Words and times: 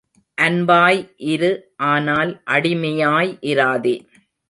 அன்பாய் 0.37 1.01
இரு 1.25 1.51
ஆனால் 1.75 2.31
அடிமையாய் 2.49 3.31
இராதே. 3.43 3.95